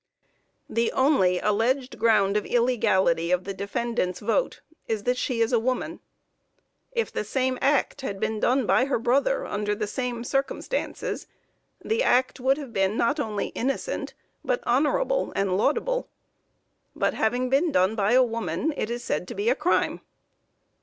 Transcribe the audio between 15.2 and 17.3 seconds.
and laudable; but